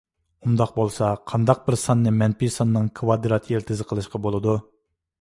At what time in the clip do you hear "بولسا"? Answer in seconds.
0.77-1.09